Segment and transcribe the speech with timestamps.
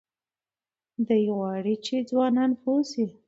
[1.07, 3.05] دی غواړي چې ځوانان پوه شي.